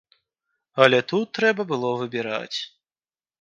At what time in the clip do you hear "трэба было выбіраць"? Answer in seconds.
1.39-2.59